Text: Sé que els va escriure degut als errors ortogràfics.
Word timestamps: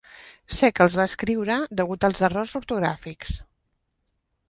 Sé 0.59 0.69
que 0.77 0.81
els 0.85 0.95
va 1.01 1.05
escriure 1.09 1.59
degut 1.83 2.09
als 2.11 2.25
errors 2.31 2.57
ortogràfics. 2.63 3.41